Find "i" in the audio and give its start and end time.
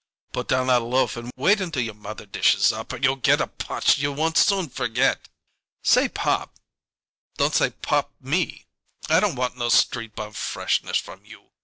9.11-9.19